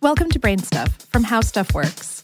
Welcome 0.00 0.30
to 0.30 0.38
Brain 0.38 0.60
Stuff 0.60 0.92
from 1.10 1.24
How 1.24 1.40
Stuff 1.40 1.74
Works. 1.74 2.22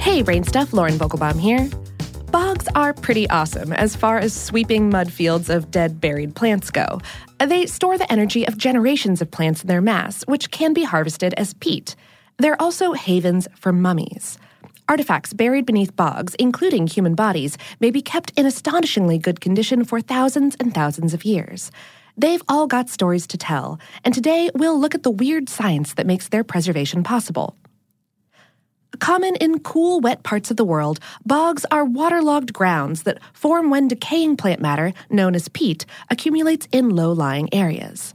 Hey, 0.00 0.20
Brain 0.20 0.42
Stuff, 0.42 0.72
Lauren 0.72 0.94
Vogelbaum 0.94 1.38
here. 1.38 1.70
Bogs 2.32 2.66
are 2.74 2.92
pretty 2.92 3.30
awesome 3.30 3.72
as 3.72 3.94
far 3.94 4.18
as 4.18 4.34
sweeping 4.34 4.90
mud 4.90 5.12
fields 5.12 5.48
of 5.48 5.70
dead, 5.70 6.00
buried 6.00 6.34
plants 6.34 6.72
go. 6.72 7.00
They 7.38 7.66
store 7.66 7.96
the 7.98 8.10
energy 8.10 8.44
of 8.48 8.58
generations 8.58 9.22
of 9.22 9.30
plants 9.30 9.62
in 9.62 9.68
their 9.68 9.80
mass, 9.80 10.24
which 10.26 10.50
can 10.50 10.74
be 10.74 10.82
harvested 10.82 11.34
as 11.34 11.54
peat. 11.54 11.94
They're 12.38 12.60
also 12.60 12.94
havens 12.94 13.46
for 13.54 13.72
mummies. 13.72 14.38
Artifacts 14.88 15.32
buried 15.32 15.66
beneath 15.66 15.94
bogs, 15.94 16.34
including 16.40 16.88
human 16.88 17.14
bodies, 17.14 17.56
may 17.78 17.92
be 17.92 18.02
kept 18.02 18.32
in 18.36 18.44
astonishingly 18.44 19.18
good 19.18 19.40
condition 19.40 19.84
for 19.84 20.00
thousands 20.00 20.56
and 20.58 20.74
thousands 20.74 21.14
of 21.14 21.24
years. 21.24 21.70
They've 22.20 22.42
all 22.50 22.66
got 22.66 22.90
stories 22.90 23.26
to 23.28 23.38
tell, 23.38 23.80
and 24.04 24.12
today 24.12 24.50
we'll 24.54 24.78
look 24.78 24.94
at 24.94 25.04
the 25.04 25.10
weird 25.10 25.48
science 25.48 25.94
that 25.94 26.06
makes 26.06 26.28
their 26.28 26.44
preservation 26.44 27.02
possible. 27.02 27.56
Common 28.98 29.36
in 29.36 29.60
cool, 29.60 30.00
wet 30.00 30.22
parts 30.22 30.50
of 30.50 30.58
the 30.58 30.64
world, 30.64 31.00
bogs 31.24 31.64
are 31.70 31.82
waterlogged 31.82 32.52
grounds 32.52 33.04
that 33.04 33.20
form 33.32 33.70
when 33.70 33.88
decaying 33.88 34.36
plant 34.36 34.60
matter, 34.60 34.92
known 35.08 35.34
as 35.34 35.48
peat, 35.48 35.86
accumulates 36.10 36.68
in 36.72 36.90
low 36.90 37.10
lying 37.10 37.48
areas. 37.54 38.12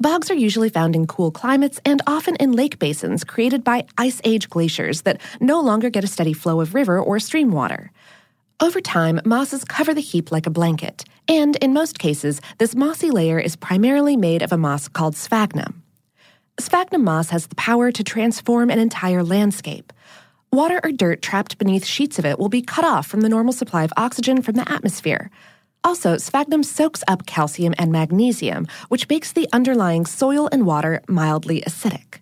Bogs 0.00 0.28
are 0.28 0.46
usually 0.46 0.68
found 0.68 0.96
in 0.96 1.06
cool 1.06 1.30
climates 1.30 1.78
and 1.84 2.02
often 2.08 2.34
in 2.36 2.50
lake 2.50 2.80
basins 2.80 3.22
created 3.22 3.62
by 3.62 3.86
ice 3.96 4.20
age 4.24 4.50
glaciers 4.50 5.02
that 5.02 5.20
no 5.40 5.60
longer 5.60 5.88
get 5.88 6.02
a 6.02 6.08
steady 6.08 6.32
flow 6.32 6.60
of 6.60 6.74
river 6.74 6.98
or 6.98 7.20
stream 7.20 7.52
water. 7.52 7.92
Over 8.62 8.82
time, 8.82 9.22
mosses 9.24 9.64
cover 9.64 9.94
the 9.94 10.02
heap 10.02 10.30
like 10.30 10.46
a 10.46 10.50
blanket, 10.50 11.02
and 11.26 11.56
in 11.56 11.72
most 11.72 11.98
cases, 11.98 12.42
this 12.58 12.74
mossy 12.74 13.10
layer 13.10 13.40
is 13.40 13.56
primarily 13.56 14.18
made 14.18 14.42
of 14.42 14.52
a 14.52 14.58
moss 14.58 14.86
called 14.86 15.16
sphagnum. 15.16 15.82
Sphagnum 16.58 17.02
moss 17.02 17.30
has 17.30 17.46
the 17.46 17.54
power 17.54 17.90
to 17.90 18.04
transform 18.04 18.68
an 18.68 18.78
entire 18.78 19.22
landscape. 19.22 19.94
Water 20.52 20.78
or 20.84 20.92
dirt 20.92 21.22
trapped 21.22 21.56
beneath 21.56 21.86
sheets 21.86 22.18
of 22.18 22.26
it 22.26 22.38
will 22.38 22.50
be 22.50 22.60
cut 22.60 22.84
off 22.84 23.06
from 23.06 23.22
the 23.22 23.30
normal 23.30 23.54
supply 23.54 23.82
of 23.82 23.94
oxygen 23.96 24.42
from 24.42 24.56
the 24.56 24.70
atmosphere. 24.70 25.30
Also, 25.82 26.18
sphagnum 26.18 26.62
soaks 26.62 27.02
up 27.08 27.24
calcium 27.24 27.72
and 27.78 27.90
magnesium, 27.90 28.66
which 28.88 29.08
makes 29.08 29.32
the 29.32 29.48
underlying 29.54 30.04
soil 30.04 30.50
and 30.52 30.66
water 30.66 31.00
mildly 31.08 31.62
acidic. 31.62 32.18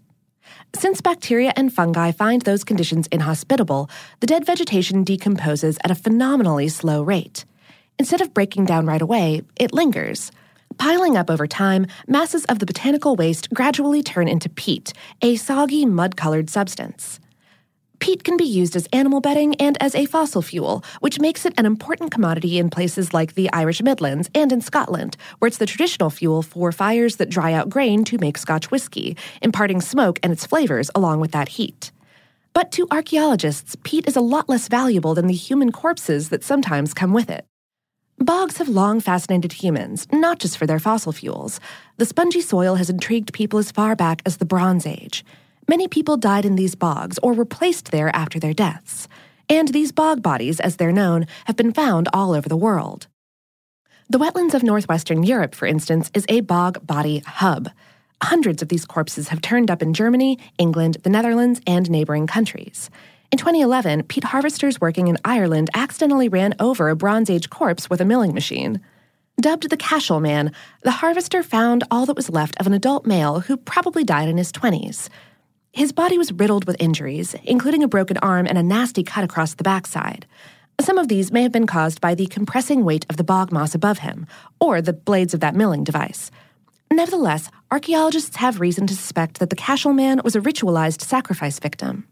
Since 0.75 1.01
bacteria 1.01 1.53
and 1.57 1.73
fungi 1.73 2.13
find 2.13 2.43
those 2.43 2.63
conditions 2.63 3.09
inhospitable, 3.11 3.91
the 4.21 4.27
dead 4.27 4.45
vegetation 4.45 5.03
decomposes 5.03 5.79
at 5.83 5.91
a 5.91 5.95
phenomenally 5.95 6.69
slow 6.69 7.03
rate. 7.03 7.45
Instead 7.99 8.21
of 8.21 8.35
breaking 8.35 8.67
down 8.67 8.87
right 8.87 9.03
away, 9.03 9.43
it 9.57 9.73
lingers. 9.73 10.31
Piling 10.77 11.17
up 11.17 11.31
over 11.31 11.47
time, 11.47 11.87
masses 12.07 12.45
of 12.45 12.59
the 12.59 12.67
botanical 12.67 13.17
waste 13.17 13.53
gradually 13.53 14.03
turn 14.03 14.29
into 14.29 14.49
peat, 14.49 14.93
a 15.23 15.37
soggy, 15.37 15.85
mud 15.85 16.17
colored 16.17 16.51
substance. 16.51 17.19
Peat 17.99 18.23
can 18.23 18.37
be 18.37 18.45
used 18.45 18.77
as 18.77 18.89
animal 18.93 19.21
bedding 19.21 19.55
and 19.57 19.77
as 19.83 19.95
a 19.95 20.07
fossil 20.07 20.43
fuel, 20.43 20.85
which 21.01 21.21
makes 21.21 21.45
it 21.45 21.55
an 21.59 21.67
important 21.67 22.11
commodity 22.11 22.59
in 22.59 22.71
places 22.71 23.13
like 23.13 23.35
the 23.35 23.53
Irish 23.53 23.83
Midlands 23.83 24.31
and 24.35 24.53
in 24.53 24.61
Scotland, 24.61 25.17
where 25.39 25.49
it's 25.49 25.59
the 25.59 25.67
traditional 25.67 26.11
fuel 26.11 26.43
for 26.43 26.71
fires 26.71 27.17
that 27.17 27.31
dry 27.31 27.53
out 27.53 27.69
grain 27.69 28.05
to 28.05 28.19
make 28.19 28.39
Scotch 28.39 28.71
whiskey, 28.71 29.17
imparting 29.43 29.81
smoke 29.81 30.19
and 30.23 30.33
its 30.33 30.47
flavors 30.47 30.91
along 30.95 31.21
with 31.21 31.33
that 31.33 31.49
heat. 31.49 31.91
But 32.53 32.73
to 32.73 32.87
archaeologists, 32.91 33.77
peat 33.83 34.09
is 34.09 34.17
a 34.17 34.21
lot 34.21 34.49
less 34.49 34.69
valuable 34.69 35.15
than 35.15 35.27
the 35.27 35.35
human 35.35 35.73
corpses 35.73 36.29
that 36.31 36.45
sometimes 36.45 36.95
come 36.95 37.13
with 37.13 37.31
it. 37.31 37.45
Bogs 38.19 38.59
have 38.59 38.69
long 38.69 39.01
fascinated 39.01 39.53
humans, 39.53 40.09
not 40.13 40.41
just 40.41 40.59
for 40.59 40.67
their 40.67 40.81
fossil 40.81 41.13
fuels. 41.13 41.61
The 41.99 42.07
spongy 42.07 42.41
soil 42.41 42.75
has 42.75 42.91
intrigued 42.91 43.33
people 43.33 43.61
as 43.61 43.71
far 43.71 43.95
back 43.95 44.23
as 44.27 44.39
the 44.39 44.45
Bronze 44.45 44.87
Age. 44.87 45.25
Many 45.69 45.87
people 45.87 46.17
died 46.17 46.47
in 46.47 46.57
these 46.57 46.75
bogs 46.75 47.19
or 47.23 47.35
were 47.35 47.45
placed 47.45 47.91
there 47.91 48.09
after 48.17 48.41
their 48.41 48.55
deaths. 48.55 49.07
And 49.51 49.69
these 49.69 49.93
bog 49.93 50.23
bodies, 50.23 50.61
as 50.61 50.77
they're 50.77 50.93
known, 50.93 51.27
have 51.45 51.57
been 51.57 51.75
found 51.75 52.09
all 52.11 52.33
over 52.33 52.49
the 52.49 52.57
world. 52.57 53.07
The 54.09 54.19
wetlands 54.19 54.55
of 54.55 54.63
northwestern 54.63 55.25
Europe, 55.25 55.55
for 55.55 55.67
instance, 55.67 56.11
is 56.15 56.25
a 56.31 56.41
bog 56.41 56.87
body 56.87 57.19
hub. 57.19 57.69
Hundreds 58.23 58.63
of 58.63 58.71
these 58.71 58.87
corpses 58.87 59.29
have 59.29 59.43
turned 59.43 59.71
up 59.71 59.83
in 59.83 59.93
Germany, 59.93 60.39
England, 60.57 60.97
the 61.03 61.11
Netherlands, 61.11 61.61
and 61.67 61.91
neighboring 61.91 62.27
countries. 62.27 62.89
In 63.31 63.37
2011, 63.37 64.05
peat 64.05 64.25
harvesters 64.25 64.81
working 64.81 65.09
in 65.09 65.19
Ireland 65.23 65.69
accidentally 65.75 66.31
ran 66.31 66.55
over 66.59 66.89
a 66.89 66.97
Bronze 66.97 67.29
Age 67.29 67.51
corpse 67.51 67.91
with 67.91 68.01
a 68.01 68.07
milling 68.07 68.33
machine. 68.33 68.81
Dubbed 69.39 69.69
the 69.69 69.77
Cashel 69.77 70.19
Man, 70.19 70.51
the 70.83 70.91
harvester 70.91 71.43
found 71.43 71.85
all 71.91 72.07
that 72.07 72.17
was 72.17 72.31
left 72.31 72.59
of 72.59 72.67
an 72.67 72.73
adult 72.73 73.05
male 73.05 73.41
who 73.41 73.59
probably 73.59 74.03
died 74.03 74.31
in 74.31 74.39
his 74.39 74.51
20s. 74.51 75.11
His 75.73 75.93
body 75.93 76.19
was 76.19 76.33
riddled 76.33 76.67
with 76.67 76.81
injuries, 76.81 77.35
including 77.45 77.83
a 77.83 77.89
broken 77.89 78.17
arm 78.19 78.47
and 78.47 78.59
a 78.59 78.63
nasty 78.63 79.03
cut 79.03 79.25
across 79.25 79.55
the 79.55 79.65
backside. 79.65 80.27
Some 80.81 80.99
of 80.99 81.09
these 81.09 81.33
may 81.33 81.43
have 81.43 81.53
been 81.53 81.67
caused 81.67 82.01
by 82.01 82.15
the 82.15 82.27
compressing 82.27 82.85
weight 82.85 83.05
of 83.11 83.17
the 83.17 83.25
bog 83.25 83.53
moss 83.53 83.75
above 83.75 83.99
him, 83.99 84.27
or 84.61 84.81
the 84.81 84.93
blades 84.93 85.35
of 85.35 85.41
that 85.41 85.55
milling 85.55 85.85
device. 85.85 86.31
Nevertheless, 86.91 87.51
archaeologists 87.71 88.37
have 88.37 88.61
reason 88.61 88.87
to 88.87 88.95
suspect 88.97 89.41
that 89.41 89.51
the 89.51 89.57
Cashel 89.57 89.93
Man 89.93 90.21
was 90.25 90.35
a 90.35 90.41
ritualized 90.41 91.03
sacrifice 91.03 91.59
victim. 91.59 92.09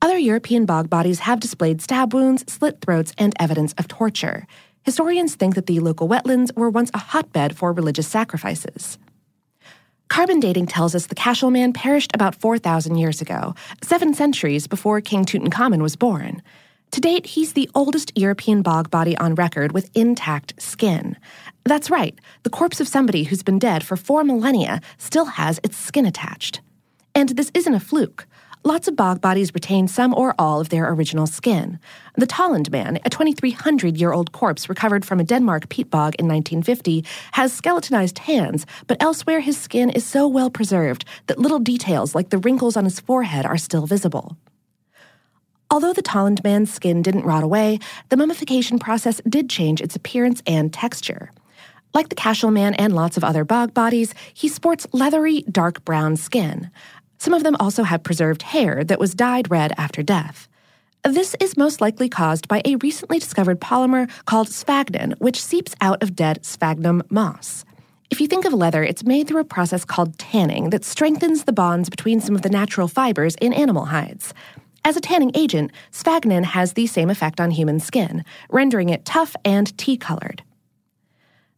Other 0.00 0.16
European 0.16 0.64
bog 0.64 0.88
bodies 0.88 1.20
have 1.20 1.40
displayed 1.40 1.82
stab 1.82 2.14
wounds, 2.14 2.50
slit 2.50 2.80
throats, 2.80 3.12
and 3.18 3.34
evidence 3.38 3.74
of 3.74 3.86
torture. 3.86 4.46
Historians 4.82 5.34
think 5.34 5.56
that 5.56 5.66
the 5.66 5.80
local 5.80 6.08
wetlands 6.08 6.56
were 6.56 6.70
once 6.70 6.90
a 6.94 6.98
hotbed 6.98 7.56
for 7.56 7.72
religious 7.72 8.08
sacrifices. 8.08 8.98
Carbon 10.10 10.40
dating 10.40 10.66
tells 10.66 10.96
us 10.96 11.06
the 11.06 11.14
Cashel 11.14 11.52
Man 11.52 11.72
perished 11.72 12.10
about 12.16 12.34
4,000 12.34 12.96
years 12.96 13.20
ago, 13.20 13.54
seven 13.80 14.12
centuries 14.12 14.66
before 14.66 15.00
King 15.00 15.24
Tutankhamun 15.24 15.80
was 15.80 15.94
born. 15.94 16.42
To 16.90 17.00
date, 17.00 17.26
he's 17.26 17.52
the 17.52 17.70
oldest 17.76 18.10
European 18.18 18.60
bog 18.62 18.90
body 18.90 19.16
on 19.18 19.36
record 19.36 19.70
with 19.70 19.88
intact 19.96 20.60
skin. 20.60 21.16
That's 21.64 21.90
right, 21.90 22.18
the 22.42 22.50
corpse 22.50 22.80
of 22.80 22.88
somebody 22.88 23.22
who's 23.22 23.44
been 23.44 23.60
dead 23.60 23.84
for 23.84 23.96
four 23.96 24.24
millennia 24.24 24.80
still 24.98 25.26
has 25.26 25.60
its 25.62 25.76
skin 25.76 26.06
attached. 26.06 26.60
And 27.14 27.28
this 27.28 27.52
isn't 27.54 27.72
a 27.72 27.78
fluke. 27.78 28.26
Lots 28.62 28.88
of 28.88 28.96
bog 28.96 29.22
bodies 29.22 29.54
retain 29.54 29.88
some 29.88 30.12
or 30.14 30.34
all 30.38 30.60
of 30.60 30.68
their 30.68 30.92
original 30.92 31.26
skin. 31.26 31.78
The 32.16 32.26
Tolland 32.26 32.70
Man, 32.70 32.98
a 33.06 33.08
2,300 33.08 33.96
year 33.96 34.12
old 34.12 34.32
corpse 34.32 34.68
recovered 34.68 35.02
from 35.02 35.18
a 35.18 35.24
Denmark 35.24 35.70
peat 35.70 35.88
bog 35.88 36.14
in 36.18 36.28
1950, 36.28 37.02
has 37.32 37.54
skeletonized 37.54 38.18
hands, 38.18 38.66
but 38.86 39.02
elsewhere 39.02 39.40
his 39.40 39.56
skin 39.56 39.88
is 39.88 40.04
so 40.04 40.28
well 40.28 40.50
preserved 40.50 41.06
that 41.26 41.38
little 41.38 41.58
details 41.58 42.14
like 42.14 42.28
the 42.28 42.36
wrinkles 42.36 42.76
on 42.76 42.84
his 42.84 43.00
forehead 43.00 43.46
are 43.46 43.56
still 43.56 43.86
visible. 43.86 44.36
Although 45.70 45.94
the 45.94 46.02
Tolland 46.02 46.44
man's 46.44 46.70
skin 46.70 47.00
didn't 47.00 47.24
rot 47.24 47.42
away, 47.42 47.78
the 48.10 48.16
mummification 48.18 48.78
process 48.78 49.22
did 49.26 49.48
change 49.48 49.80
its 49.80 49.96
appearance 49.96 50.42
and 50.46 50.70
texture. 50.70 51.30
Like 51.94 52.08
the 52.08 52.14
Cashel 52.14 52.50
man 52.50 52.74
and 52.74 52.94
lots 52.94 53.16
of 53.16 53.24
other 53.24 53.44
bog 53.44 53.72
bodies, 53.72 54.14
he 54.34 54.48
sports 54.48 54.86
leathery, 54.92 55.42
dark 55.50 55.84
brown 55.84 56.16
skin. 56.16 56.70
Some 57.20 57.34
of 57.34 57.42
them 57.42 57.54
also 57.60 57.82
have 57.82 58.02
preserved 58.02 58.40
hair 58.40 58.82
that 58.84 58.98
was 58.98 59.14
dyed 59.14 59.50
red 59.50 59.74
after 59.76 60.02
death. 60.02 60.48
This 61.04 61.36
is 61.38 61.54
most 61.54 61.82
likely 61.82 62.08
caused 62.08 62.48
by 62.48 62.62
a 62.64 62.76
recently 62.76 63.18
discovered 63.18 63.60
polymer 63.60 64.10
called 64.24 64.48
sphagnan, 64.48 65.18
which 65.18 65.44
seeps 65.44 65.74
out 65.82 66.02
of 66.02 66.16
dead 66.16 66.46
sphagnum 66.46 67.02
moss. 67.10 67.66
If 68.08 68.22
you 68.22 68.26
think 68.26 68.46
of 68.46 68.54
leather, 68.54 68.82
it's 68.82 69.04
made 69.04 69.28
through 69.28 69.42
a 69.42 69.44
process 69.44 69.84
called 69.84 70.18
tanning 70.18 70.70
that 70.70 70.82
strengthens 70.82 71.44
the 71.44 71.52
bonds 71.52 71.90
between 71.90 72.22
some 72.22 72.34
of 72.34 72.40
the 72.40 72.48
natural 72.48 72.88
fibers 72.88 73.34
in 73.34 73.52
animal 73.52 73.84
hides. 73.84 74.32
As 74.82 74.96
a 74.96 75.00
tanning 75.02 75.32
agent, 75.34 75.72
sphagnan 75.92 76.44
has 76.44 76.72
the 76.72 76.86
same 76.86 77.10
effect 77.10 77.38
on 77.38 77.50
human 77.50 77.80
skin, 77.80 78.24
rendering 78.48 78.88
it 78.88 79.04
tough 79.04 79.36
and 79.44 79.76
tea 79.76 79.98
colored. 79.98 80.42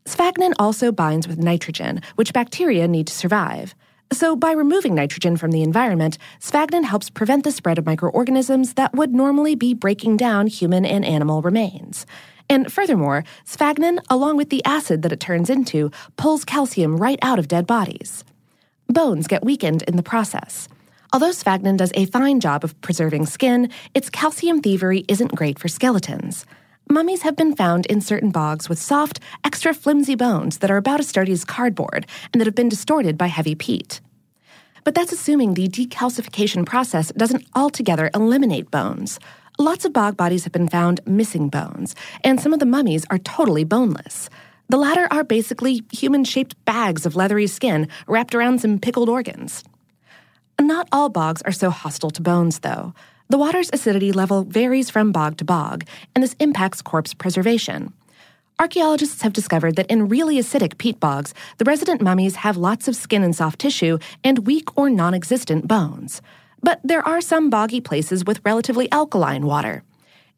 Sphagnan 0.07 0.55
also 0.59 0.91
binds 0.91 1.29
with 1.29 1.39
nitrogen, 1.39 2.01
which 2.17 2.33
bacteria 2.33 2.89
need 2.89 3.07
to 3.07 3.15
survive. 3.15 3.77
So, 4.13 4.37
by 4.37 4.53
removing 4.53 4.95
nitrogen 4.95 5.39
from 5.39 5.53
the 5.53 5.63
environment, 5.63 6.19
sphagnan 6.39 6.85
helps 6.85 7.09
prevent 7.09 7.45
the 7.45 7.51
spread 7.51 7.79
of 7.79 7.87
microorganisms 7.87 8.75
that 8.75 8.93
would 8.93 9.15
normally 9.15 9.55
be 9.55 9.73
breaking 9.73 10.19
down 10.19 10.49
human 10.49 10.85
and 10.85 11.03
animal 11.03 11.41
remains. 11.41 12.05
And 12.51 12.71
furthermore, 12.71 13.25
sphagnan, 13.47 14.01
along 14.11 14.37
with 14.37 14.51
the 14.51 14.63
acid 14.67 15.01
that 15.03 15.13
it 15.13 15.21
turns 15.21 15.49
into, 15.49 15.91
pulls 16.19 16.45
calcium 16.45 16.99
right 16.99 17.19
out 17.23 17.39
of 17.39 17.49
dead 17.49 17.67
bodies. 17.67 18.23
Bones 18.87 19.27
get 19.27 19.45
weakened 19.45 19.81
in 19.85 19.97
the 19.97 20.03
process. 20.03 20.69
Although 21.15 21.31
sphagnan 21.31 21.79
does 21.79 21.93
a 21.95 22.05
fine 22.05 22.39
job 22.39 22.65
of 22.65 22.79
preserving 22.83 23.25
skin, 23.25 23.71
its 23.95 24.11
calcium 24.11 24.61
thievery 24.61 25.07
isn't 25.09 25.35
great 25.35 25.59
for 25.59 25.69
skeletons. 25.69 26.45
Mummies 26.91 27.23
have 27.23 27.37
been 27.37 27.55
found 27.55 27.87
in 27.87 28.01
certain 28.01 28.31
bogs 28.31 28.69
with 28.69 28.79
soft, 28.79 29.21
extra 29.45 29.73
flimsy 29.73 30.15
bones 30.15 30.59
that 30.59 30.71
are 30.71 30.77
about 30.77 31.01
as 31.01 31.09
sturdy 31.09 31.33
as 31.33 31.45
cardboard 31.45 32.07
and 32.33 32.41
that 32.41 32.47
have 32.47 32.55
been 32.55 32.69
distorted 32.69 33.17
by 33.17 33.29
heavy 33.29 33.55
peat. 33.55 34.01
But 34.85 34.95
that's 34.95 35.13
assuming 35.13 35.55
the 35.55 35.69
decalcification 35.69 36.67
process 36.67 37.13
doesn't 37.13 37.47
altogether 37.55 38.11
eliminate 38.15 38.71
bones. 38.71 39.21
Lots 39.59 39.85
of 39.85 39.93
bog 39.93 40.17
bodies 40.17 40.45
have 40.45 40.53
been 40.53 40.69
found 40.69 41.01
missing 41.07 41.49
bones, 41.49 41.95
and 42.25 42.41
some 42.41 42.53
of 42.53 42.59
the 42.59 42.67
mummies 42.67 43.07
are 43.11 43.19
totally 43.19 43.65
boneless. 43.65 44.29
The 44.69 44.79
latter 44.79 45.07
are 45.11 45.25
basically 45.25 45.83
human 45.93 46.25
shaped 46.25 46.63
bags 46.65 47.07
of 47.07 47.15
leathery 47.15 47.47
skin 47.47 47.89
wrapped 48.07 48.35
around 48.35 48.61
some 48.61 48.79
pickled 48.79 49.09
organs. 49.09 49.63
Not 50.61 50.89
all 50.93 51.09
bogs 51.09 51.43
are 51.43 51.53
so 51.53 51.71
hostile 51.71 52.11
to 52.11 52.23
bones, 52.23 52.61
though. 52.61 52.95
The 53.29 53.39
water's 53.39 53.71
acidity 53.73 54.13
level 54.13 54.45
varies 54.45 54.91
from 54.91 55.13
bog 55.13 55.39
to 55.39 55.45
bog, 55.45 55.85
and 56.15 56.23
this 56.23 56.37
impacts 56.39 56.83
corpse 56.83 57.15
preservation. 57.15 57.93
Archaeologists 58.59 59.23
have 59.23 59.33
discovered 59.33 59.77
that 59.77 59.91
in 59.91 60.09
really 60.09 60.37
acidic 60.37 60.79
peat 60.79 61.01
bogs, 61.01 61.35
the 61.59 61.65
resident 61.65 62.01
mummies 62.01 62.37
have 62.37 62.57
lots 62.57 62.87
of 62.87 62.95
skin 62.95 63.23
and 63.23 63.35
soft 63.35 63.59
tissue 63.59 63.99
and 64.23 64.47
weak 64.47 64.77
or 64.77 64.91
non 64.91 65.15
existent 65.15 65.67
bones. 65.67 66.23
But 66.63 66.81
there 66.85 67.07
are 67.07 67.21
some 67.21 67.51
boggy 67.51 67.81
places 67.81 68.25
with 68.25 68.41
relatively 68.45 68.91
alkaline 68.93 69.47
water. 69.47 69.83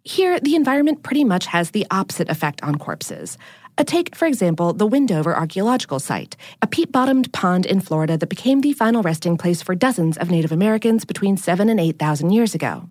Here, 0.05 0.39
the 0.39 0.55
environment 0.55 1.03
pretty 1.03 1.25
much 1.25 1.47
has 1.47 1.71
the 1.71 1.87
opposite 1.91 2.31
effect 2.31 2.63
on 2.63 2.77
corpses. 2.77 3.37
Take, 3.83 4.15
for 4.17 4.27
example, 4.27 4.73
the 4.73 4.87
Windover 4.87 5.37
Archaeological 5.37 6.01
Site, 6.01 6.37
a 6.61 6.67
peat 6.67 6.91
bottomed 6.91 7.33
pond 7.33 7.65
in 7.65 7.81
Florida 7.81 8.17
that 8.19 8.29
became 8.29 8.61
the 8.61 8.73
final 8.73 9.03
resting 9.03 9.37
place 9.37 9.63
for 9.63 9.75
dozens 9.75 10.17
of 10.17 10.31
Native 10.31 10.53
Americans 10.53 11.05
between 11.05 11.37
7 11.37 11.69
and 11.69 11.79
8,000 11.79 12.31
years 12.31 12.57
ago. 12.57 12.91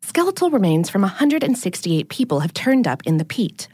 Skeletal 0.00 0.50
remains 0.50 0.90
from 0.90 1.02
168 1.02 2.08
people 2.08 2.40
have 2.40 2.52
turned 2.52 2.88
up 2.88 3.02
in 3.06 3.18
the 3.18 3.24
peat. 3.24 3.68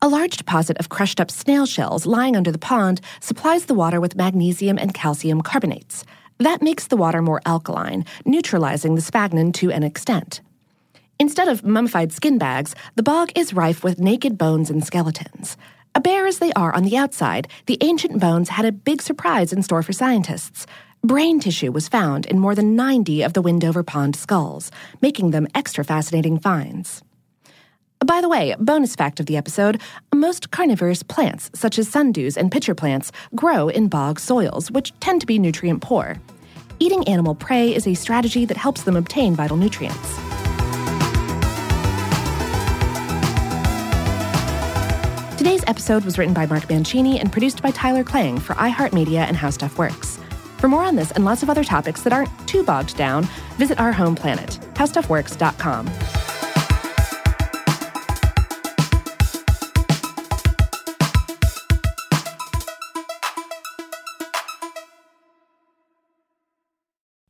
A 0.00 0.08
large 0.08 0.36
deposit 0.36 0.76
of 0.78 0.88
crushed 0.88 1.20
up 1.20 1.30
snail 1.30 1.66
shells 1.66 2.04
lying 2.04 2.34
under 2.34 2.50
the 2.50 2.58
pond 2.58 3.00
supplies 3.20 3.66
the 3.66 3.74
water 3.74 4.00
with 4.00 4.16
magnesium 4.16 4.76
and 4.76 4.92
calcium 4.92 5.40
carbonates. 5.40 6.04
That 6.38 6.62
makes 6.62 6.88
the 6.88 6.96
water 6.96 7.22
more 7.22 7.40
alkaline, 7.46 8.04
neutralizing 8.24 8.96
the 8.96 9.02
sphagnan 9.02 9.54
to 9.54 9.70
an 9.70 9.84
extent. 9.84 10.40
Instead 11.22 11.46
of 11.46 11.62
mummified 11.62 12.10
skin 12.12 12.36
bags, 12.36 12.74
the 12.96 13.02
bog 13.04 13.30
is 13.36 13.54
rife 13.54 13.84
with 13.84 14.00
naked 14.00 14.36
bones 14.36 14.70
and 14.70 14.84
skeletons. 14.84 15.56
A 15.94 16.00
Bare 16.00 16.26
as 16.26 16.40
they 16.40 16.52
are 16.54 16.74
on 16.74 16.82
the 16.82 16.96
outside, 16.96 17.46
the 17.66 17.78
ancient 17.80 18.18
bones 18.18 18.48
had 18.48 18.64
a 18.64 18.72
big 18.72 19.00
surprise 19.00 19.52
in 19.52 19.62
store 19.62 19.84
for 19.84 19.92
scientists. 19.92 20.66
Brain 21.04 21.38
tissue 21.38 21.70
was 21.70 21.86
found 21.86 22.26
in 22.26 22.40
more 22.40 22.56
than 22.56 22.74
90 22.74 23.22
of 23.22 23.34
the 23.34 23.40
Windover 23.40 23.84
Pond 23.84 24.16
skulls, 24.16 24.72
making 25.00 25.30
them 25.30 25.46
extra 25.54 25.84
fascinating 25.84 26.40
finds. 26.40 27.04
By 28.04 28.20
the 28.20 28.28
way, 28.28 28.56
bonus 28.58 28.96
fact 28.96 29.20
of 29.20 29.26
the 29.26 29.36
episode 29.36 29.80
most 30.12 30.50
carnivorous 30.50 31.04
plants, 31.04 31.52
such 31.54 31.78
as 31.78 31.88
sundews 31.88 32.36
and 32.36 32.50
pitcher 32.50 32.74
plants, 32.74 33.12
grow 33.36 33.68
in 33.68 33.86
bog 33.86 34.18
soils, 34.18 34.72
which 34.72 34.92
tend 34.98 35.20
to 35.20 35.28
be 35.28 35.38
nutrient 35.38 35.82
poor. 35.82 36.16
Eating 36.80 37.06
animal 37.06 37.36
prey 37.36 37.72
is 37.72 37.86
a 37.86 37.94
strategy 37.94 38.44
that 38.44 38.56
helps 38.56 38.82
them 38.82 38.96
obtain 38.96 39.36
vital 39.36 39.56
nutrients. 39.56 40.31
Today's 45.42 45.64
episode 45.66 46.04
was 46.04 46.18
written 46.18 46.34
by 46.34 46.46
Mark 46.46 46.70
Mancini 46.70 47.18
and 47.18 47.32
produced 47.32 47.62
by 47.62 47.72
Tyler 47.72 48.04
Klang 48.04 48.38
for 48.38 48.54
iHeartMedia 48.54 49.26
and 49.26 49.36
How 49.36 49.50
Stuff 49.50 49.76
Works. 49.76 50.20
For 50.58 50.68
more 50.68 50.84
on 50.84 50.94
this 50.94 51.10
and 51.10 51.24
lots 51.24 51.42
of 51.42 51.50
other 51.50 51.64
topics 51.64 52.02
that 52.02 52.12
aren't 52.12 52.30
too 52.46 52.62
bogged 52.62 52.96
down, 52.96 53.24
visit 53.56 53.80
our 53.80 53.90
home 53.90 54.14
planet, 54.14 54.60
howstuffworks.com. 54.74 56.21